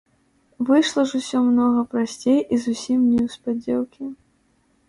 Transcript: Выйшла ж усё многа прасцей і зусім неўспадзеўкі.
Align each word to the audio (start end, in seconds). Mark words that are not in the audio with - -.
Выйшла 0.69 1.03
ж 1.11 1.19
усё 1.19 1.41
многа 1.51 1.83
прасцей 1.93 2.39
і 2.57 2.61
зусім 2.65 3.07
неўспадзеўкі. 3.11 4.11